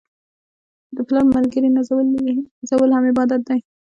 د 0.95 0.97
پلار 1.07 1.25
ملګري 1.35 1.69
نازول 1.75 2.89
هم 2.93 3.03
عبادت 3.11 3.41
دی. 3.47 3.59